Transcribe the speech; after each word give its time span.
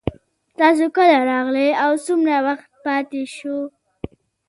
تاسو 0.59 0.85
کله 0.95 1.17
راغلئ 1.31 1.69
او 1.83 1.91
څومره 2.05 2.35
وخت 2.47 2.69
پاتې 2.83 3.21
شوئ 3.35 3.63